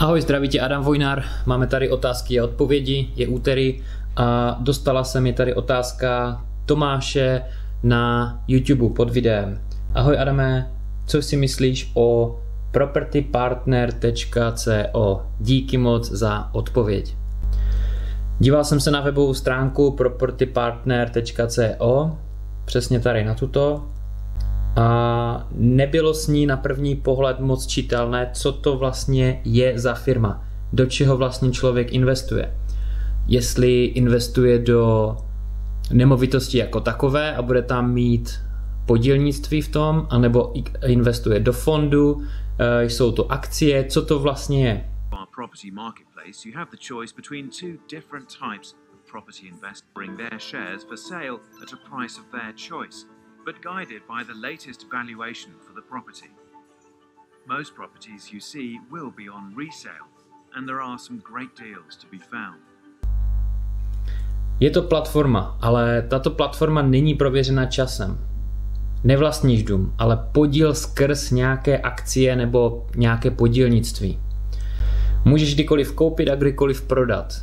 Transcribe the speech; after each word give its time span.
Ahoj, 0.00 0.20
zdraví 0.20 0.48
tě 0.48 0.60
Adam 0.60 0.84
Vojnár, 0.84 1.24
máme 1.46 1.66
tady 1.66 1.90
otázky 1.90 2.40
a 2.40 2.44
odpovědi, 2.44 3.10
je 3.16 3.28
úterý 3.28 3.82
a 4.16 4.56
dostala 4.60 5.04
se 5.04 5.20
mi 5.20 5.32
tady 5.32 5.54
otázka 5.54 6.40
Tomáše 6.66 7.42
na 7.82 8.38
YouTube 8.48 8.88
pod 8.88 9.10
videem. 9.10 9.60
Ahoj 9.94 10.18
Adame, 10.18 10.70
co 11.06 11.22
si 11.22 11.36
myslíš 11.36 11.90
o 11.94 12.40
propertypartner.co? 12.70 15.22
Díky 15.40 15.78
moc 15.78 16.10
za 16.10 16.48
odpověď. 16.52 17.16
Díval 18.38 18.64
jsem 18.64 18.80
se 18.80 18.90
na 18.90 19.00
webovou 19.00 19.34
stránku 19.34 19.90
propertypartner.co, 19.90 22.18
přesně 22.64 23.00
tady 23.00 23.24
na 23.24 23.34
tuto, 23.34 23.84
a 24.80 25.46
nebylo 25.52 26.14
s 26.14 26.28
ní 26.28 26.46
na 26.46 26.56
první 26.56 26.96
pohled 26.96 27.40
moc 27.40 27.66
čitelné, 27.66 28.30
co 28.32 28.52
to 28.52 28.76
vlastně 28.76 29.40
je 29.44 29.78
za 29.78 29.94
firma, 29.94 30.44
do 30.72 30.86
čeho 30.86 31.16
vlastně 31.16 31.50
člověk 31.50 31.92
investuje. 31.92 32.56
Jestli 33.26 33.84
investuje 33.84 34.58
do 34.58 35.16
nemovitosti 35.92 36.58
jako 36.58 36.80
takové 36.80 37.36
a 37.36 37.42
bude 37.42 37.62
tam 37.62 37.92
mít 37.92 38.40
podílnictví 38.86 39.60
v 39.62 39.68
tom, 39.68 40.06
anebo 40.10 40.52
investuje 40.86 41.40
do 41.40 41.52
fondu, 41.52 42.22
eh, 42.58 42.84
jsou 42.84 43.12
to 43.12 43.32
akcie, 43.32 43.84
co 43.84 44.04
to 44.04 44.18
vlastně 44.18 44.66
je. 44.68 44.84
property 49.06 49.48
investors 49.48 49.90
bring 49.94 50.16
their 50.16 50.38
shares 50.38 50.84
for 50.84 50.96
sale 50.96 51.40
at 51.62 51.72
a 51.72 51.76
price 51.90 52.20
of 52.20 52.30
their 52.30 52.52
choice 52.68 53.06
but 53.44 53.54
guided 53.62 54.02
by 54.08 54.24
the 54.24 54.38
latest 54.48 54.86
valuation 54.92 55.52
for 55.60 55.72
the 55.74 55.82
property. 55.88 56.30
Most 57.46 57.74
properties 57.74 58.32
you 58.32 58.40
see 58.40 58.78
will 58.90 59.10
be 59.10 59.30
on 59.30 59.54
resale, 59.56 60.06
and 60.54 60.66
there 60.66 60.80
are 60.80 60.98
some 60.98 61.20
great 61.32 61.56
deals 61.56 61.96
to 61.96 62.06
be 62.10 62.18
found. 62.18 62.60
Je 64.60 64.70
to 64.70 64.82
platforma, 64.82 65.58
ale 65.60 66.02
tato 66.02 66.30
platforma 66.30 66.82
není 66.82 67.14
prověřena 67.14 67.66
časem. 67.66 68.18
Nevlastníš 69.04 69.62
dům, 69.62 69.94
ale 69.98 70.28
podíl 70.32 70.74
skrz 70.74 71.30
nějaké 71.30 71.78
akcie 71.78 72.36
nebo 72.36 72.86
nějaké 72.96 73.30
podílnictví. 73.30 74.18
Můžeš 75.24 75.54
kdykoliv 75.54 75.92
koupit 75.92 76.28
a 76.28 76.34
kdykoliv 76.34 76.82
prodat. 76.82 77.34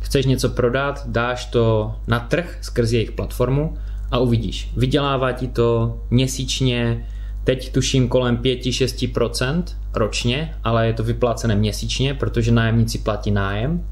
Chceš 0.00 0.26
něco 0.26 0.48
prodat, 0.48 1.06
dáš 1.06 1.46
to 1.46 1.94
na 2.06 2.20
trh 2.20 2.58
skrz 2.60 2.92
jejich 2.92 3.12
platformu 3.12 3.78
a 4.10 4.18
uvidíš. 4.18 4.70
Vydělává 4.76 5.32
ti 5.32 5.48
to 5.48 6.00
měsíčně, 6.10 7.06
teď 7.44 7.72
tuším 7.72 8.08
kolem 8.08 8.36
5-6% 8.36 9.64
ročně, 9.94 10.54
ale 10.64 10.86
je 10.86 10.92
to 10.92 11.04
vyplácené 11.04 11.56
měsíčně, 11.56 12.14
protože 12.14 12.52
nájemníci 12.52 12.98
platí 12.98 13.30
nájem. 13.30 13.86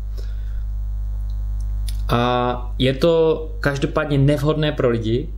A 2.09 2.75
je 2.79 2.95
to 2.95 3.57
každopádně 3.61 4.19
nevhodné 4.19 4.73
pro 4.73 4.89
lidi, 4.89 5.29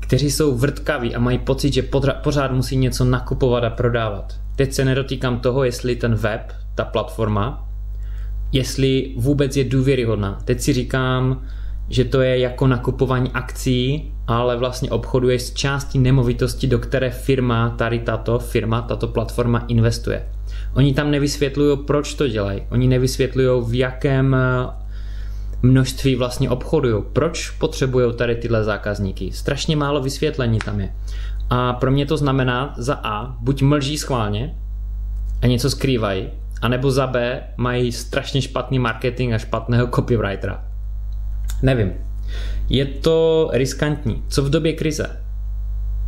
kteří 0.00 0.30
jsou 0.30 0.56
vrtkaví 0.56 1.14
a 1.14 1.18
mají 1.18 1.38
pocit, 1.38 1.72
že 1.72 1.88
pořád 2.22 2.52
musí 2.52 2.76
něco 2.76 3.04
nakupovat 3.04 3.64
a 3.64 3.70
prodávat. 3.70 4.34
Teď 4.56 4.72
se 4.72 4.84
nedotýkám 4.84 5.40
toho, 5.40 5.64
jestli 5.64 5.96
ten 5.96 6.14
web, 6.14 6.52
ta 6.74 6.84
platforma, 6.84 7.68
jestli 8.52 9.14
vůbec 9.16 9.56
je 9.56 9.64
důvěryhodná. 9.64 10.38
Teď 10.44 10.60
si 10.60 10.72
říkám, 10.72 11.42
že 11.88 12.04
to 12.04 12.20
je 12.20 12.38
jako 12.38 12.66
nakupování 12.66 13.30
akcí, 13.30 14.12
ale 14.26 14.56
vlastně 14.56 14.90
obchoduje 14.90 15.38
s 15.38 15.54
částí 15.54 15.98
nemovitosti, 15.98 16.66
do 16.66 16.78
které 16.78 17.10
firma, 17.10 17.70
tady 17.70 17.98
tato 17.98 18.38
firma, 18.38 18.82
tato 18.82 19.08
platforma 19.08 19.64
investuje. 19.68 20.28
Oni 20.74 20.94
tam 20.94 21.10
nevysvětlují, 21.10 21.78
proč 21.86 22.14
to 22.14 22.28
dělají. 22.28 22.62
Oni 22.70 22.88
nevysvětlují, 22.88 23.64
v 23.70 23.74
jakém 23.74 24.34
eh, 24.34 24.66
množství 25.62 26.16
vlastně 26.16 26.50
obchodují. 26.50 27.02
Proč 27.12 27.50
potřebují 27.50 28.14
tady 28.14 28.34
tyhle 28.34 28.64
zákazníky. 28.64 29.32
Strašně 29.32 29.76
málo 29.76 30.00
vysvětlení 30.00 30.58
tam 30.58 30.80
je. 30.80 30.92
A 31.50 31.72
pro 31.72 31.90
mě 31.90 32.06
to 32.06 32.16
znamená 32.16 32.74
za 32.76 32.94
A, 32.94 33.36
buď 33.40 33.62
mlží 33.62 33.98
schválně 33.98 34.54
a 35.42 35.46
něco 35.46 35.70
skrývají, 35.70 36.28
anebo 36.62 36.90
za 36.90 37.06
B 37.06 37.42
mají 37.56 37.92
strašně 37.92 38.42
špatný 38.42 38.78
marketing 38.78 39.34
a 39.34 39.38
špatného 39.38 39.86
copywritera. 39.86 40.64
Nevím. 41.62 41.92
Je 42.68 42.84
to 42.84 43.48
riskantní. 43.52 44.22
Co 44.28 44.42
v 44.42 44.50
době 44.50 44.72
krize? 44.72 45.20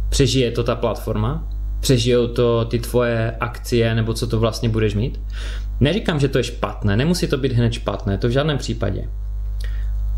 Přežije 0.09 0.51
to 0.51 0.65
ta 0.65 0.75
platforma? 0.75 1.49
Přežijou 1.81 2.27
to 2.27 2.65
ty 2.65 2.79
tvoje 2.79 3.37
akcie 3.41 3.95
nebo 3.95 4.15
co 4.15 4.27
to 4.27 4.41
vlastně 4.41 4.69
budeš 4.69 4.95
mít? 4.95 5.21
Neříkám, 5.81 6.21
že 6.21 6.28
to 6.28 6.39
je 6.39 6.45
špatné, 6.45 6.97
nemusí 6.97 7.27
to 7.27 7.39
být 7.39 7.53
hned 7.53 7.73
špatné, 7.73 8.19
to 8.19 8.28
v 8.28 8.31
žádném 8.31 8.59
případě. 8.59 9.09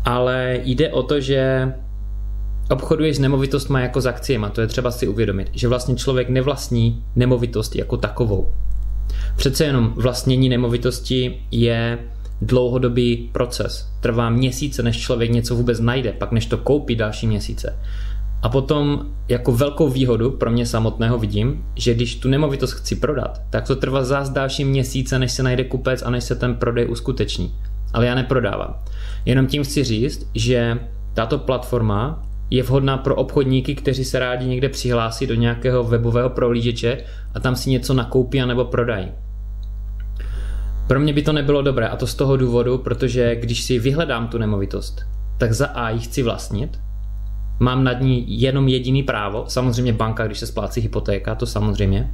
Ale 0.05 0.59
jde 0.63 0.89
o 0.89 1.03
to, 1.03 1.19
že 1.19 1.73
obchoduješ 2.69 3.15
s 3.15 3.19
nemovitostmi 3.19 3.81
jako 3.81 4.01
s 4.01 4.05
akciemi, 4.05 4.45
to 4.51 4.61
je 4.61 4.67
třeba 4.67 4.91
si 4.91 5.07
uvědomit, 5.07 5.49
že 5.53 5.67
vlastně 5.67 5.95
člověk 5.95 6.29
nevlastní 6.29 7.03
nemovitost 7.15 7.75
jako 7.75 7.97
takovou. 7.97 8.51
Přece 9.35 9.65
jenom 9.65 9.93
vlastnění 9.95 10.49
nemovitosti 10.49 11.41
je 11.51 11.99
dlouhodobý 12.41 13.29
proces. 13.31 13.89
Trvá 13.99 14.29
měsíce, 14.29 14.83
než 14.83 14.97
člověk 14.97 15.31
něco 15.31 15.55
vůbec 15.55 15.79
najde, 15.79 16.13
pak 16.13 16.31
než 16.31 16.45
to 16.45 16.57
koupí 16.57 16.95
další 16.95 17.27
měsíce. 17.27 17.79
A 18.41 18.49
potom 18.49 19.05
jako 19.29 19.51
velkou 19.51 19.89
výhodu 19.89 20.31
pro 20.31 20.51
mě 20.51 20.65
samotného 20.65 21.17
vidím, 21.17 21.65
že 21.75 21.93
když 21.93 22.15
tu 22.15 22.29
nemovitost 22.29 22.71
chci 22.71 22.95
prodat, 22.95 23.41
tak 23.49 23.67
to 23.67 23.75
trvá 23.75 24.03
zás 24.03 24.29
další 24.29 24.65
měsíce, 24.65 25.19
než 25.19 25.31
se 25.31 25.43
najde 25.43 25.63
kupec 25.63 26.01
a 26.01 26.09
než 26.09 26.23
se 26.23 26.35
ten 26.35 26.55
prodej 26.55 26.87
uskuteční. 26.89 27.55
Ale 27.93 28.05
já 28.05 28.15
neprodávám. 28.15 28.75
Jenom 29.25 29.47
tím 29.47 29.63
chci 29.63 29.83
říct, 29.83 30.27
že 30.35 30.79
tato 31.13 31.37
platforma 31.37 32.23
je 32.49 32.63
vhodná 32.63 32.97
pro 32.97 33.15
obchodníky, 33.15 33.75
kteří 33.75 34.05
se 34.05 34.19
rádi 34.19 34.45
někde 34.45 34.69
přihlásí 34.69 35.27
do 35.27 35.35
nějakého 35.35 35.83
webového 35.83 36.29
prohlížeče 36.29 36.97
a 37.33 37.39
tam 37.39 37.55
si 37.55 37.69
něco 37.69 37.93
nakoupí 37.93 38.41
a 38.41 38.45
nebo 38.45 38.65
prodají. 38.65 39.07
Pro 40.91 40.99
mě 40.99 41.13
by 41.13 41.21
to 41.21 41.33
nebylo 41.33 41.61
dobré 41.61 41.87
a 41.87 41.95
to 41.95 42.07
z 42.07 42.15
toho 42.15 42.37
důvodu, 42.37 42.77
protože 42.77 43.35
když 43.35 43.63
si 43.63 43.79
vyhledám 43.79 44.27
tu 44.27 44.37
nemovitost, 44.37 45.01
tak 45.37 45.53
za 45.53 45.65
A 45.65 45.89
ji 45.89 45.99
chci 45.99 46.23
vlastnit, 46.23 46.79
mám 47.59 47.83
nad 47.83 48.01
ní 48.01 48.41
jenom 48.41 48.67
jediný 48.67 49.03
právo, 49.03 49.45
samozřejmě 49.47 49.93
banka, 49.93 50.25
když 50.25 50.39
se 50.39 50.47
splácí 50.47 50.81
hypotéka, 50.81 51.35
to 51.35 51.45
samozřejmě. 51.45 52.13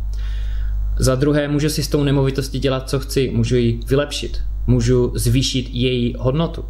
Za 0.99 1.15
druhé, 1.15 1.47
můžu 1.47 1.69
si 1.69 1.83
s 1.83 1.87
tou 1.87 2.03
nemovitostí 2.03 2.59
dělat, 2.59 2.89
co 2.89 2.99
chci, 2.99 3.31
můžu 3.35 3.55
ji 3.55 3.79
vylepšit, 3.87 4.43
můžu 4.67 5.11
zvýšit 5.15 5.69
její 5.69 6.15
hodnotu. 6.19 6.65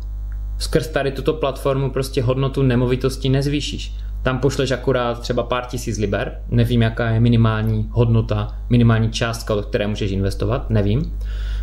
Skrz 0.57 0.87
tady 0.87 1.11
tuto 1.11 1.33
platformu 1.33 1.89
prostě 1.89 2.23
hodnotu 2.23 2.63
nemovitosti 2.63 3.29
nezvýšíš. 3.29 3.93
Tam 4.23 4.39
pošleš 4.39 4.71
akurát 4.71 5.19
třeba 5.19 5.43
pár 5.43 5.65
tisíc 5.65 5.97
liber, 5.97 6.41
nevím, 6.49 6.81
jaká 6.81 7.09
je 7.09 7.19
minimální 7.19 7.89
hodnota, 7.91 8.57
minimální 8.69 9.11
částka, 9.11 9.55
do 9.55 9.61
které 9.61 9.87
můžeš 9.87 10.11
investovat, 10.11 10.69
nevím 10.69 11.11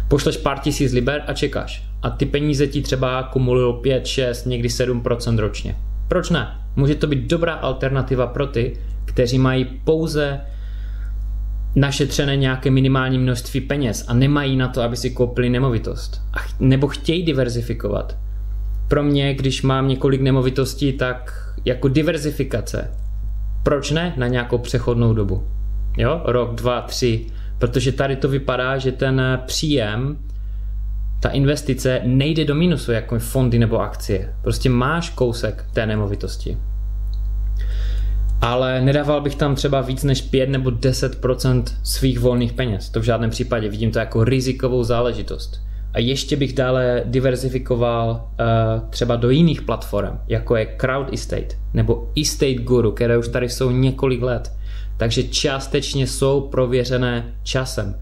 pošleš 0.09 0.37
pár 0.37 0.59
tisíc 0.59 0.93
liber 0.93 1.23
a 1.27 1.33
čekáš. 1.33 1.89
A 2.03 2.11
ty 2.11 2.27
peníze 2.27 2.67
ti 2.67 2.83
třeba 2.83 3.23
kumulují 3.23 3.75
5, 3.83 4.07
6, 4.07 4.47
někdy 4.47 4.69
7% 4.69 5.39
ročně. 5.39 5.77
Proč 6.09 6.31
ne? 6.31 6.61
Může 6.77 6.95
to 6.95 7.07
být 7.07 7.31
dobrá 7.31 7.55
alternativa 7.55 8.27
pro 8.27 8.47
ty, 8.47 8.79
kteří 9.05 9.39
mají 9.39 9.65
pouze 9.65 10.41
našetřené 11.77 12.37
nějaké 12.37 12.71
minimální 12.71 13.19
množství 13.19 13.61
peněz 13.61 14.05
a 14.09 14.15
nemají 14.15 14.57
na 14.57 14.69
to, 14.69 14.83
aby 14.83 14.97
si 14.97 15.11
koupili 15.11 15.51
nemovitost. 15.51 16.23
A 16.33 16.39
ch- 16.39 16.61
nebo 16.61 16.89
chtějí 16.89 17.23
diverzifikovat. 17.23 18.17
Pro 18.89 19.03
mě, 19.03 19.35
když 19.35 19.63
mám 19.63 19.89
několik 19.89 20.21
nemovitostí, 20.21 20.93
tak 20.93 21.51
jako 21.65 21.89
diverzifikace. 21.89 22.91
Proč 23.63 23.91
ne 23.91 24.15
na 24.17 24.29
nějakou 24.29 24.59
přechodnou 24.59 25.15
dobu? 25.15 25.49
Jo, 25.97 26.23
rok, 26.25 26.55
dva, 26.55 26.81
tři, 26.81 27.27
Protože 27.59 27.93
tady 27.93 28.17
to 28.17 28.29
vypadá, 28.29 28.79
že 28.79 28.93
ten 28.93 29.23
příjem, 29.47 30.19
ta 31.21 31.29
investice 31.29 32.01
nejde 32.05 32.45
do 32.45 32.55
minusu 32.55 32.93
jako 32.93 33.19
fondy 33.19 33.59
nebo 33.59 33.81
akcie. 33.81 34.35
Prostě 34.43 34.71
máš 34.71 35.11
kousek 35.11 35.65
té 35.73 35.87
nemovitosti. 35.87 36.59
Ale 38.41 38.81
nedával 38.81 39.21
bych 39.21 39.35
tam 39.35 39.55
třeba 39.55 39.81
víc 39.81 40.05
než 40.05 40.21
5 40.21 40.49
nebo 40.49 40.71
10% 40.71 41.63
svých 41.83 42.19
volných 42.19 42.53
peněz. 42.53 42.91
To 42.91 43.01
v 43.01 43.05
žádném 43.05 43.31
případě. 43.31 43.69
Vidím 43.69 43.91
to 43.93 43.99
jako 43.99 44.25
rizikovou 44.25 44.85
záležitost. 44.85 45.61
A 45.95 45.99
ještě 45.99 46.37
bych 46.37 46.53
dále 46.53 47.03
diverzifikoval 47.05 48.11
uh, 48.11 48.89
třeba 48.91 49.17
do 49.17 49.31
jiných 49.31 49.63
platform, 49.63 50.19
jako 50.29 50.57
je 50.57 50.77
Crowd 50.81 51.13
Estate 51.13 51.57
nebo 51.75 52.13
Estate 52.21 52.55
Guru, 52.55 52.93
které 52.93 53.19
už 53.19 53.29
tady 53.29 53.49
jsou 53.49 53.71
několik 53.71 54.23
let 54.23 54.53
takže 54.97 55.23
částečně 55.23 56.07
jsou 56.07 56.41
prověřené 56.41 57.35
časem. 57.43 57.95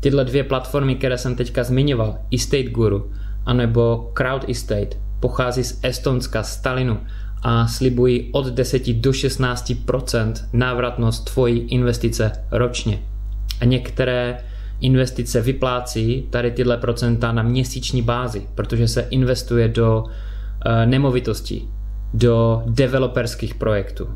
Tyhle 0.00 0.24
dvě 0.24 0.44
platformy, 0.44 0.94
které 0.94 1.18
jsem 1.18 1.34
teďka 1.34 1.64
zmiňoval, 1.64 2.18
Estate 2.34 2.70
Guru 2.70 3.10
anebo 3.48 4.10
Crowd 4.14 4.48
Estate, 4.48 4.96
pochází 5.20 5.64
z 5.64 5.78
Estonska, 5.82 6.42
Stalinu 6.42 6.98
a 7.42 7.66
slibují 7.66 8.28
od 8.32 8.46
10 8.46 8.92
do 8.92 9.10
16% 9.10 10.32
návratnost 10.52 11.30
tvojí 11.32 11.58
investice 11.58 12.32
ročně. 12.50 13.02
A 13.60 13.64
některé 13.64 14.38
investice 14.80 15.40
vyplácí 15.40 16.26
tady 16.30 16.50
tyhle 16.50 16.76
procenta 16.76 17.32
na 17.32 17.42
měsíční 17.42 18.02
bázi, 18.02 18.46
protože 18.54 18.88
se 18.88 19.00
investuje 19.00 19.68
do 19.68 20.04
uh, 20.04 20.10
nemovitostí, 20.84 21.68
do 22.14 22.62
developerských 22.66 23.54
projektů. 23.54 24.08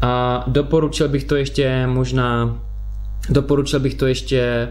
A 0.00 0.44
doporučil 0.46 1.08
bych 1.08 1.24
to 1.24 1.36
ještě 1.36 1.86
možná, 1.86 2.60
doporučil 3.30 3.80
bych 3.80 3.94
to 3.94 4.06
ještě 4.06 4.68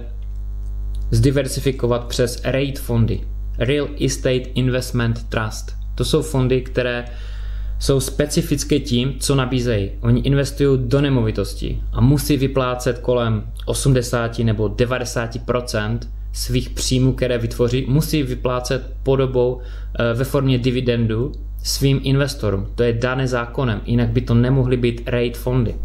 zdiversifikovat 1.12 2.06
přes 2.06 2.42
REIT 2.44 2.80
fondy, 2.80 3.22
Real 3.58 3.88
Estate 4.06 4.50
Investment 4.54 5.30
Trust. 5.30 5.76
To 5.96 6.06
jsou 6.06 6.22
fondy, 6.22 6.62
které 6.62 7.06
jsou 7.80 8.00
specifické 8.00 8.80
tím, 8.80 9.14
co 9.20 9.36
nabízejí. 9.36 9.92
Oni 10.02 10.22
investují 10.22 10.80
do 10.84 11.02
nemovitostí 11.02 11.84
a 11.94 12.02
musí 12.02 12.38
vyplácet 12.38 13.00
kolem 13.00 13.44
80 13.66 14.40
nebo 14.40 14.68
90% 14.68 16.00
svých 16.34 16.70
příjmů, 16.70 17.14
které 17.14 17.38
vytvoří, 17.38 17.86
musí 17.90 18.24
vyplácet 18.24 18.94
podobou 19.04 19.62
eh, 19.62 20.14
ve 20.14 20.24
formě 20.24 20.58
dividendu 20.58 21.32
svým 21.66 22.00
investorům. 22.04 22.68
To 22.76 22.84
je 22.84 22.94
dané 22.94 23.28
zákonem, 23.28 23.82
jinak 23.86 24.10
by 24.10 24.22
to 24.22 24.34
nemohly 24.34 24.78
být 24.78 25.02
REIT 25.06 25.38
fondy. 25.38 25.76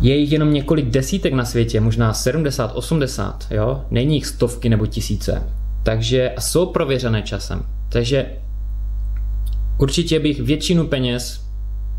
Je 0.00 0.16
jich 0.16 0.32
jenom 0.32 0.52
několik 0.52 0.86
desítek 0.86 1.32
na 1.32 1.44
světě, 1.44 1.80
možná 1.80 2.12
70, 2.12 2.72
80, 2.74 3.46
jo? 3.50 3.84
Není 3.90 4.14
jich 4.14 4.26
stovky 4.26 4.68
nebo 4.68 4.86
tisíce. 4.86 5.42
Takže 5.82 6.34
jsou 6.38 6.66
prověřené 6.66 7.22
časem. 7.22 7.62
Takže 7.88 8.26
určitě 9.78 10.20
bych 10.20 10.40
většinu 10.40 10.86
peněz, 10.86 11.44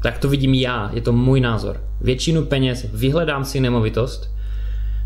tak 0.04 0.18
to 0.18 0.30
vidím 0.30 0.54
já, 0.54 0.92
je 0.94 1.01
to 1.01 1.12
můj 1.12 1.42
názor, 1.42 1.81
většinu 2.01 2.45
peněz 2.45 2.86
vyhledám 2.94 3.45
si 3.45 3.60
nemovitost, 3.60 4.36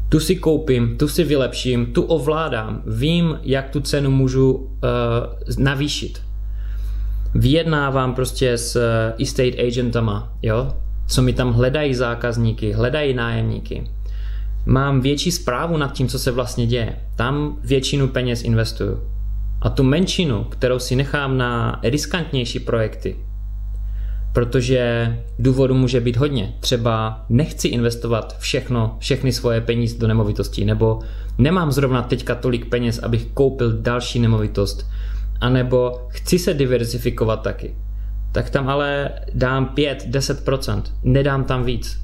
tu 0.09 0.19
si 0.19 0.35
koupím, 0.35 0.97
tu 0.97 1.07
si 1.07 1.23
vylepším, 1.23 1.85
tu 1.85 2.01
ovládám, 2.01 2.83
vím, 2.87 3.39
jak 3.43 3.69
tu 3.69 3.81
cenu 3.81 4.11
můžu 4.11 4.51
uh, 4.51 4.69
navýšit. 5.57 6.28
Vyjednávám 7.35 8.15
prostě 8.15 8.57
s 8.57 8.81
estate 9.21 9.67
agentama, 9.67 10.33
jo, 10.41 10.73
co 11.07 11.21
mi 11.21 11.33
tam 11.33 11.53
hledají 11.53 11.95
zákazníky, 11.95 12.71
hledají 12.71 13.13
nájemníky. 13.13 13.83
Mám 14.65 15.01
větší 15.01 15.31
zprávu 15.31 15.77
nad 15.77 15.93
tím, 15.93 16.07
co 16.07 16.19
se 16.19 16.31
vlastně 16.31 16.67
děje. 16.67 16.95
Tam 17.15 17.57
většinu 17.63 18.07
peněz 18.07 18.43
investuju. 18.43 18.99
A 19.61 19.69
tu 19.69 19.83
menšinu, 19.83 20.43
kterou 20.43 20.79
si 20.79 20.95
nechám 20.95 21.37
na 21.37 21.79
riskantnější 21.83 22.59
projekty, 22.59 23.15
protože 24.33 25.17
důvodu 25.39 25.75
může 25.75 26.01
být 26.01 26.17
hodně. 26.17 26.53
Třeba 26.59 27.25
nechci 27.29 27.67
investovat 27.67 28.35
všechno, 28.39 28.97
všechny 28.99 29.31
svoje 29.31 29.61
peníze 29.61 29.99
do 29.99 30.07
nemovitostí, 30.07 30.65
nebo 30.65 30.99
nemám 31.37 31.71
zrovna 31.71 32.01
teďka 32.01 32.35
tolik 32.35 32.69
peněz, 32.69 32.99
abych 32.99 33.25
koupil 33.25 33.81
další 33.81 34.19
nemovitost, 34.19 34.85
anebo 35.41 36.07
chci 36.09 36.39
se 36.39 36.53
diversifikovat 36.53 37.41
taky. 37.41 37.75
Tak 38.31 38.49
tam 38.49 38.69
ale 38.69 39.11
dám 39.33 39.73
5-10%, 39.75 40.81
nedám 41.03 41.43
tam 41.43 41.63
víc. 41.63 41.99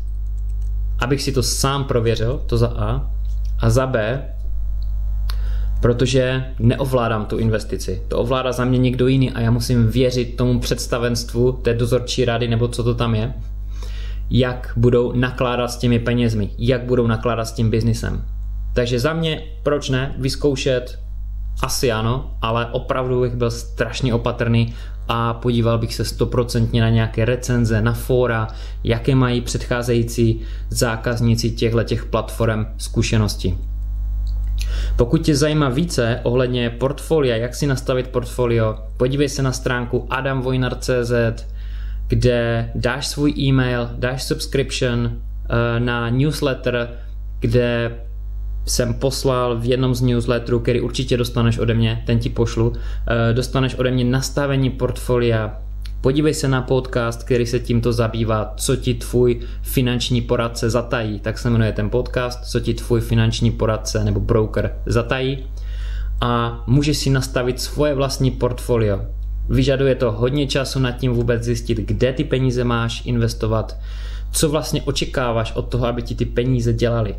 Abych 0.99 1.21
si 1.21 1.31
to 1.31 1.43
sám 1.43 1.83
prověřil, 1.83 2.41
to 2.45 2.57
za 2.57 2.67
A, 2.67 3.11
a 3.59 3.69
za 3.69 3.87
B, 3.87 4.23
protože 5.81 6.45
neovládám 6.59 7.25
tu 7.25 7.37
investici. 7.37 8.01
To 8.07 8.17
ovládá 8.17 8.51
za 8.51 8.65
mě 8.65 8.77
někdo 8.77 9.07
jiný 9.07 9.31
a 9.31 9.41
já 9.41 9.51
musím 9.51 9.87
věřit 9.87 10.37
tomu 10.37 10.59
představenstvu 10.59 11.51
té 11.51 11.73
dozorčí 11.73 12.25
rady 12.25 12.47
nebo 12.47 12.67
co 12.67 12.83
to 12.83 12.95
tam 12.95 13.15
je, 13.15 13.33
jak 14.29 14.73
budou 14.75 15.11
nakládat 15.11 15.67
s 15.67 15.77
těmi 15.77 15.99
penězmi, 15.99 16.49
jak 16.57 16.83
budou 16.83 17.07
nakládat 17.07 17.45
s 17.45 17.51
tím 17.51 17.69
biznisem. 17.69 18.25
Takže 18.73 18.99
za 18.99 19.13
mě, 19.13 19.43
proč 19.63 19.89
ne, 19.89 20.15
vyzkoušet, 20.17 20.99
asi 21.61 21.91
ano, 21.91 22.37
ale 22.41 22.65
opravdu 22.65 23.21
bych 23.21 23.35
byl 23.35 23.51
strašně 23.51 24.13
opatrný 24.13 24.73
a 25.07 25.33
podíval 25.33 25.77
bych 25.77 25.95
se 25.95 26.05
stoprocentně 26.05 26.81
na 26.81 26.89
nějaké 26.89 27.25
recenze, 27.25 27.81
na 27.81 27.93
fóra, 27.93 28.47
jaké 28.83 29.15
mají 29.15 29.41
předcházející 29.41 30.41
zákazníci 30.69 31.51
těchto 31.51 31.83
těch 31.83 32.05
platform 32.05 32.65
zkušenosti. 32.77 33.57
Pokud 34.95 35.21
tě 35.21 35.35
zajímá 35.35 35.69
více 35.69 36.19
ohledně 36.23 36.69
portfolia, 36.69 37.35
jak 37.35 37.55
si 37.55 37.67
nastavit 37.67 38.07
portfolio, 38.07 38.77
podívej 38.97 39.29
se 39.29 39.43
na 39.43 39.51
stránku 39.51 40.07
adamvojnar.cz, 40.09 41.45
kde 42.07 42.71
dáš 42.75 43.07
svůj 43.07 43.33
e-mail, 43.39 43.89
dáš 43.93 44.23
subscription 44.23 45.11
eh, 45.11 45.79
na 45.79 46.09
newsletter, 46.09 46.89
kde 47.39 47.91
jsem 48.65 48.93
poslal 48.93 49.57
v 49.57 49.65
jednom 49.65 49.95
z 49.95 50.01
newsletterů, 50.01 50.59
který 50.59 50.81
určitě 50.81 51.17
dostaneš 51.17 51.57
ode 51.57 51.73
mě, 51.73 52.03
ten 52.05 52.19
ti 52.19 52.29
pošlu, 52.29 52.73
eh, 53.07 53.33
dostaneš 53.33 53.75
ode 53.75 53.91
mě 53.91 54.03
nastavení 54.03 54.69
portfolia, 54.69 55.61
Podívej 56.05 56.33
se 56.33 56.47
na 56.47 56.61
podcast, 56.61 57.23
který 57.23 57.45
se 57.45 57.59
tímto 57.59 57.93
zabývá, 57.93 58.53
co 58.57 58.75
ti 58.75 58.93
tvůj 58.93 59.41
finanční 59.61 60.21
poradce 60.21 60.69
zatají, 60.69 61.19
tak 61.19 61.37
se 61.37 61.49
jmenuje 61.49 61.71
ten 61.71 61.89
podcast, 61.89 62.45
co 62.45 62.59
ti 62.59 62.73
tvůj 62.73 63.01
finanční 63.01 63.51
poradce 63.51 64.03
nebo 64.03 64.19
broker 64.19 64.75
zatají 64.85 65.45
a 66.21 66.63
můžeš 66.67 66.97
si 66.97 67.09
nastavit 67.09 67.61
svoje 67.61 67.93
vlastní 67.93 68.31
portfolio. 68.31 68.99
Vyžaduje 69.49 69.95
to 69.95 70.11
hodně 70.11 70.47
času 70.47 70.79
nad 70.79 70.91
tím 70.91 71.13
vůbec 71.13 71.43
zjistit, 71.43 71.77
kde 71.77 72.13
ty 72.13 72.23
peníze 72.23 72.63
máš 72.63 73.05
investovat, 73.05 73.77
co 74.31 74.49
vlastně 74.49 74.81
očekáváš 74.81 75.51
od 75.55 75.61
toho, 75.61 75.87
aby 75.87 76.01
ti 76.01 76.15
ty 76.15 76.25
peníze 76.25 76.73
dělali. 76.73 77.15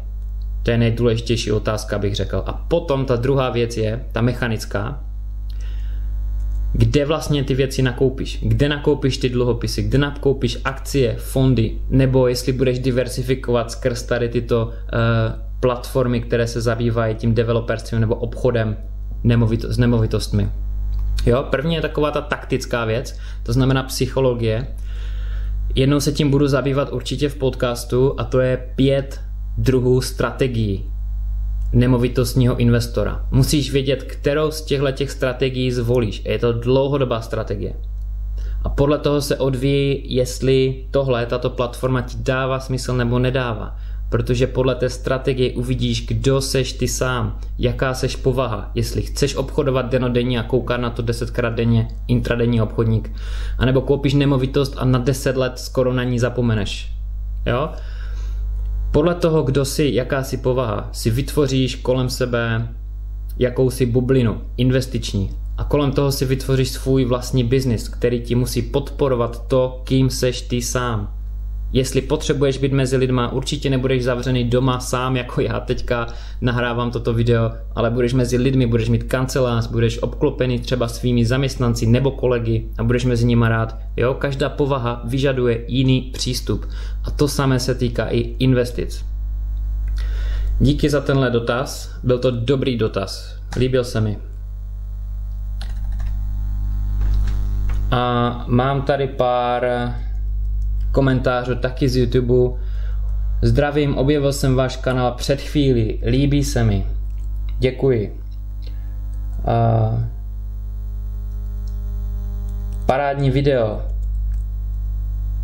To 0.66 0.70
je 0.70 0.78
nejdůležitější 0.78 1.52
otázka, 1.52 1.98
bych 1.98 2.14
řekl. 2.14 2.42
A 2.46 2.52
potom 2.52 3.04
ta 3.04 3.16
druhá 3.16 3.50
věc 3.50 3.76
je, 3.76 4.06
ta 4.12 4.20
mechanická, 4.20 5.04
kde 6.72 7.04
vlastně 7.04 7.44
ty 7.44 7.54
věci 7.54 7.82
nakoupíš, 7.82 8.38
kde 8.42 8.68
nakoupíš 8.68 9.18
ty 9.18 9.28
dluhopisy, 9.28 9.82
kde 9.82 9.98
nakoupíš 9.98 10.58
akcie, 10.64 11.16
fondy, 11.18 11.78
nebo 11.90 12.28
jestli 12.28 12.52
budeš 12.52 12.78
diversifikovat 12.78 13.70
skrz 13.70 14.02
tady 14.02 14.28
tyto 14.28 14.66
uh, 14.66 14.72
platformy, 15.60 16.20
které 16.20 16.46
se 16.46 16.60
zabývají 16.60 17.14
tím 17.14 17.34
developerstvím 17.34 18.00
nebo 18.00 18.14
obchodem 18.14 18.76
nemovito- 19.24 19.68
s 19.68 19.78
nemovitostmi. 19.78 20.50
Jo, 21.26 21.46
první 21.50 21.74
je 21.74 21.80
taková 21.80 22.10
ta 22.10 22.20
taktická 22.20 22.84
věc, 22.84 23.18
to 23.42 23.52
znamená 23.52 23.82
psychologie. 23.82 24.66
Jednou 25.74 26.00
se 26.00 26.12
tím 26.12 26.30
budu 26.30 26.48
zabývat 26.48 26.92
určitě 26.92 27.28
v 27.28 27.36
podcastu 27.36 28.14
a 28.18 28.24
to 28.24 28.40
je 28.40 28.72
pět 28.76 29.26
druhů 29.58 30.00
strategií, 30.00 30.91
nemovitostního 31.73 32.56
investora. 32.56 33.26
Musíš 33.31 33.73
vědět, 33.73 34.02
kterou 34.02 34.50
z 34.50 34.62
těchto 34.62 34.92
těch 34.92 35.11
strategií 35.11 35.73
zvolíš. 35.73 36.23
Je 36.25 36.38
to 36.38 36.52
dlouhodobá 36.52 37.21
strategie. 37.21 37.75
A 38.64 38.69
podle 38.69 38.99
toho 38.99 39.23
se 39.23 39.37
odvíjí, 39.37 40.14
jestli 40.14 40.85
tohle, 40.90 41.26
tato 41.26 41.50
platforma 41.50 42.02
ti 42.02 42.16
dává 42.21 42.61
smysl 42.61 42.97
nebo 42.97 43.19
nedává. 43.19 43.76
Protože 44.09 44.47
podle 44.47 44.75
té 44.75 44.90
strategie 44.90 45.52
uvidíš, 45.52 46.07
kdo 46.07 46.40
seš 46.40 46.73
ty 46.73 46.88
sám, 46.88 47.38
jaká 47.59 47.95
seš 47.95 48.16
povaha, 48.16 48.71
jestli 48.75 49.02
chceš 49.02 49.37
obchodovat 49.37 49.90
denodenně 49.90 50.40
a 50.40 50.42
koukat 50.42 50.80
na 50.80 50.90
to 50.90 51.02
desetkrát 51.02 51.54
denně, 51.54 51.88
intradenní 52.09 52.62
obchodník, 52.62 53.12
anebo 53.59 53.80
koupíš 53.80 54.14
nemovitost 54.14 54.75
a 54.76 54.85
na 54.85 54.99
deset 54.99 55.37
let 55.37 55.59
skoro 55.59 55.92
na 55.92 56.04
ní 56.04 56.19
zapomeneš. 56.19 56.92
Jo? 57.47 57.71
Podle 58.97 59.15
toho, 59.15 59.43
kdo 59.43 59.65
jsi, 59.65 59.91
jaká 59.93 60.23
si 60.23 60.37
povaha, 60.37 60.88
si 60.93 61.11
vytvoříš 61.11 61.76
kolem 61.76 62.11
sebe 62.11 62.69
jakousi 63.38 63.87
bublinu 63.87 64.41
investiční 64.57 65.31
a 65.57 65.65
kolem 65.65 65.93
toho 65.93 66.12
si 66.12 66.25
vytvoříš 66.25 66.69
svůj 66.69 67.05
vlastní 67.05 67.45
biznis, 67.45 67.88
který 67.88 68.21
ti 68.21 68.35
musí 68.35 68.62
podporovat 68.62 69.49
to, 69.49 69.81
kým 69.85 70.11
seš 70.11 70.43
ty 70.43 70.62
sám. 70.62 71.15
Jestli 71.76 72.00
potřebuješ 72.00 72.59
být 72.59 72.73
mezi 72.73 72.97
lidma, 72.97 73.33
určitě 73.33 73.71
nebudeš 73.71 74.04
zavřený 74.04 74.45
doma 74.45 74.80
sám, 74.80 75.16
jako 75.16 75.40
já 75.40 75.61
teďka 75.61 76.06
nahrávám 76.40 76.90
toto 76.90 77.14
video, 77.14 77.52
ale 77.75 77.90
budeš 77.90 78.12
mezi 78.12 78.37
lidmi, 78.37 78.66
budeš 78.66 78.88
mít 78.88 79.02
kancelář, 79.04 79.66
budeš 79.66 80.02
obklopený 80.02 80.59
třeba 80.59 80.88
svými 80.88 81.25
zaměstnanci 81.25 81.87
nebo 81.87 82.11
kolegy 82.11 82.68
a 82.78 82.85
budeš 82.85 83.04
mezi 83.04 83.26
nimi 83.26 83.45
rád. 83.49 83.78
Jo, 83.97 84.14
každá 84.14 84.49
povaha 84.49 85.00
vyžaduje 85.04 85.64
jiný 85.66 86.11
přístup 86.14 86.66
a 87.04 87.11
to 87.11 87.28
samé 87.28 87.61
se 87.61 87.75
týká 87.75 88.06
i 88.09 88.18
investic. 88.18 89.04
Díky 90.61 90.90
za 90.90 91.00
tenhle 91.00 91.30
dotaz, 91.30 91.99
byl 92.02 92.18
to 92.18 92.30
dobrý 92.30 92.76
dotaz, 92.76 93.37
líbil 93.56 93.85
se 93.85 94.00
mi. 94.00 94.18
A 97.90 98.45
mám 98.49 98.83
tady 98.83 99.06
pár 99.06 99.64
komentářů, 100.97 101.55
taky 101.55 101.88
z 101.88 101.97
YouTube. 101.97 102.59
Zdravím, 103.43 103.99
objevil 103.99 104.33
jsem 104.33 104.55
váš 104.55 104.76
kanál 104.76 105.12
před 105.12 105.41
chvíli, 105.41 105.99
líbí 106.07 106.45
se 106.45 106.65
mi. 106.65 106.87
Děkuji. 107.59 108.21
Uh, 109.45 110.00
parádní 112.87 113.31
video. 113.31 113.83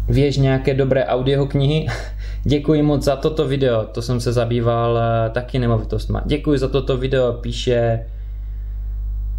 Věž 0.08 0.36
nějaké 0.36 0.74
dobré 0.74 1.04
audioknihy? 1.04 1.86
Děkuji 2.44 2.82
moc 2.82 3.04
za 3.04 3.16
toto 3.16 3.48
video, 3.48 3.84
to 3.84 4.02
jsem 4.02 4.20
se 4.20 4.32
zabýval 4.32 4.98
eh, 4.98 5.30
taky 5.30 5.58
nemovitostma. 5.58 6.22
Děkuji 6.26 6.58
za 6.58 6.68
toto 6.68 6.96
video, 6.96 7.32
píše 7.32 8.06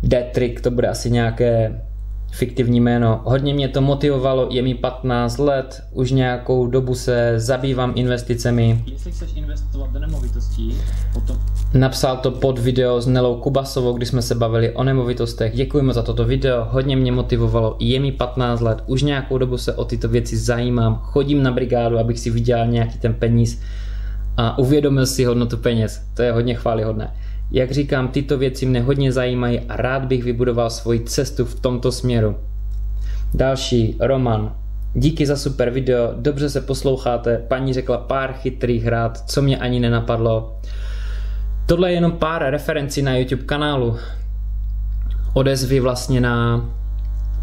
Detrick, 0.04 0.62
to 0.62 0.72
bude 0.72 0.88
asi 0.88 1.12
nějaké 1.12 1.82
fiktivní 2.34 2.80
jméno. 2.80 3.22
Hodně 3.24 3.54
mě 3.54 3.68
to 3.68 3.82
motivovalo, 3.82 4.48
je 4.52 4.62
mi 4.62 4.76
15 4.76 5.38
let, 5.38 5.84
už 5.92 6.12
nějakou 6.12 6.68
dobu 6.68 6.96
se 6.96 7.34
zabývám 7.38 7.92
investicemi. 7.96 8.84
Jestli 8.92 9.12
chceš 9.12 9.30
investovat 9.36 9.92
do 9.92 10.00
nemovitostí, 10.00 10.78
potom... 11.14 11.38
Napsal 11.74 12.18
to 12.18 12.32
pod 12.32 12.60
video 12.60 13.02
s 13.02 13.08
Nelou 13.08 13.36
Kubasovou, 13.36 13.94
kdy 13.94 14.06
jsme 14.06 14.22
se 14.22 14.36
bavili 14.36 14.72
o 14.72 14.84
nemovitostech. 14.84 15.56
Děkujeme 15.56 15.94
za 15.94 16.02
toto 16.02 16.26
video, 16.26 16.68
hodně 16.70 16.96
mě 16.96 17.12
motivovalo, 17.12 17.76
je 17.80 18.00
mi 18.00 18.12
15 18.12 18.62
let, 18.62 18.84
už 18.88 19.02
nějakou 19.02 19.38
dobu 19.38 19.58
se 19.58 19.74
o 19.74 19.86
tyto 19.86 20.08
věci 20.08 20.38
zajímám, 20.38 21.00
chodím 21.04 21.44
na 21.44 21.52
brigádu, 21.52 21.98
abych 21.98 22.20
si 22.20 22.30
vydělal 22.30 22.68
nějaký 22.68 23.00
ten 23.00 23.14
peníz 23.14 23.62
a 24.38 24.58
uvědomil 24.58 25.06
si 25.06 25.24
hodnotu 25.24 25.58
peněz. 25.58 26.02
To 26.14 26.22
je 26.22 26.32
hodně 26.32 26.56
chválihodné. 26.56 27.14
Jak 27.54 27.72
říkám, 27.72 28.08
tyto 28.08 28.38
věci 28.38 28.66
mě 28.66 28.82
hodně 28.82 29.12
zajímají 29.12 29.60
a 29.60 29.76
rád 29.78 30.06
bych 30.06 30.24
vybudoval 30.24 30.70
svoji 30.70 31.00
cestu 31.00 31.46
v 31.46 31.60
tomto 31.60 31.92
směru. 31.92 32.36
Další, 33.34 33.98
Roman. 34.00 34.56
Díky 34.94 35.26
za 35.26 35.38
super 35.38 35.70
video, 35.70 36.14
dobře 36.16 36.50
se 36.50 36.62
posloucháte, 36.62 37.38
paní 37.48 37.74
řekla 37.74 37.98
pár 37.98 38.34
chytrých 38.34 38.88
rád, 38.88 39.30
co 39.30 39.42
mě 39.42 39.58
ani 39.58 39.80
nenapadlo. 39.80 40.60
Tohle 41.66 41.90
je 41.92 41.96
jenom 41.96 42.12
pár 42.12 42.44
referencí 42.50 43.02
na 43.02 43.16
YouTube 43.16 43.44
kanálu. 43.44 43.98
Odezvy 45.34 45.80
vlastně 45.80 46.22
na 46.22 46.66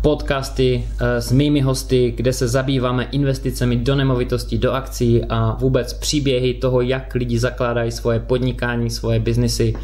podcasty 0.02 0.84
eh, 0.84 1.20
s 1.20 1.32
mými 1.32 1.60
hosty, 1.60 2.12
kde 2.16 2.32
se 2.32 2.48
zabýváme 2.48 3.04
investicemi 3.04 3.76
do 3.76 3.96
nemovitostí, 3.96 4.58
do 4.58 4.72
akcí 4.72 5.24
a 5.24 5.56
vůbec 5.60 5.92
příběhy 5.92 6.54
toho, 6.54 6.80
jak 6.80 7.14
lidi 7.14 7.38
zakládají 7.38 7.92
svoje 7.92 8.20
podnikání, 8.20 8.90
svoje 8.90 9.20
biznesy. 9.20 9.74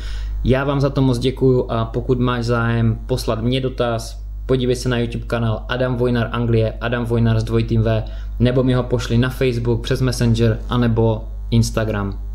Já 0.44 0.64
vám 0.64 0.80
za 0.80 0.90
to 0.90 1.02
moc 1.02 1.18
děkuju 1.18 1.70
a 1.70 1.84
pokud 1.84 2.20
máš 2.20 2.44
zájem 2.44 2.98
poslat 3.06 3.42
mě 3.42 3.60
dotaz, 3.60 4.22
podívej 4.46 4.76
se 4.76 4.88
na 4.88 4.98
YouTube 4.98 5.26
kanál 5.26 5.64
Adam 5.68 5.96
Vojnar 5.96 6.28
Anglie, 6.32 6.72
Adam 6.80 7.04
Vojnar 7.04 7.40
s 7.40 7.44
dvojitým 7.44 7.82
V, 7.82 8.04
nebo 8.38 8.62
mi 8.62 8.74
ho 8.74 8.82
pošli 8.82 9.18
na 9.18 9.28
Facebook 9.28 9.82
přes 9.82 10.00
Messenger, 10.00 10.58
anebo 10.68 11.24
Instagram. 11.50 12.25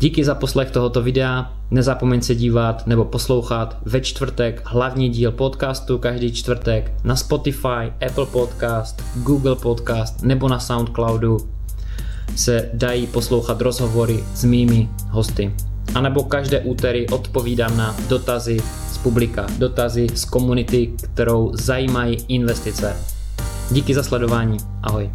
Díky 0.00 0.24
za 0.24 0.34
poslech 0.34 0.70
tohoto 0.70 1.02
videa, 1.02 1.52
nezapomeň 1.70 2.22
se 2.22 2.34
dívat 2.34 2.86
nebo 2.86 3.04
poslouchat 3.04 3.78
ve 3.84 4.00
čtvrtek 4.00 4.62
hlavní 4.64 5.08
díl 5.08 5.32
podcastu 5.32 5.98
každý 5.98 6.32
čtvrtek 6.32 6.92
na 7.04 7.16
Spotify, 7.16 7.92
Apple 8.06 8.26
Podcast, 8.26 9.02
Google 9.14 9.56
Podcast 9.56 10.22
nebo 10.22 10.48
na 10.48 10.60
Soundcloudu 10.60 11.38
se 12.36 12.70
dají 12.72 13.06
poslouchat 13.06 13.60
rozhovory 13.60 14.24
s 14.34 14.44
mými 14.44 14.88
hosty. 15.10 15.54
A 15.94 16.00
nebo 16.00 16.24
každé 16.24 16.60
úterý 16.60 17.08
odpovídám 17.08 17.76
na 17.76 17.96
dotazy 18.08 18.58
z 18.92 18.98
publika, 18.98 19.46
dotazy 19.58 20.06
z 20.14 20.24
komunity, 20.24 20.92
kterou 21.12 21.52
zajímají 21.54 22.16
investice. 22.28 22.96
Díky 23.70 23.94
za 23.94 24.02
sledování, 24.02 24.58
ahoj. 24.82 25.10